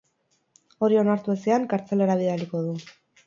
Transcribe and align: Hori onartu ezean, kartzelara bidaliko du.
Hori 0.87 0.97
onartu 1.01 1.35
ezean, 1.35 1.69
kartzelara 1.73 2.17
bidaliko 2.23 2.63
du. 2.69 2.75